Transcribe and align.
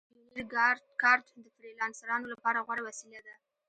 د 0.03 0.03
پیونیر 0.33 0.77
کارډ 1.01 1.25
د 1.43 1.45
فریلانسرانو 1.57 2.31
لپاره 2.33 2.63
غوره 2.65 2.81
وسیله 2.87 3.19
ده. 3.25 3.35